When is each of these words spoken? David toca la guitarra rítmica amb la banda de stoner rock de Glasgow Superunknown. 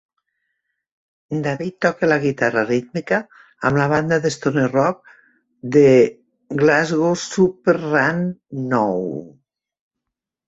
David 1.47 1.75
toca 1.85 2.07
la 2.07 2.15
guitarra 2.21 2.61
rítmica 2.69 3.19
amb 3.69 3.79
la 3.81 3.85
banda 3.91 4.17
de 4.23 4.31
stoner 4.35 4.63
rock 4.71 5.11
de 5.75 5.83
Glasgow 6.63 7.13
Superunknown. 7.25 9.07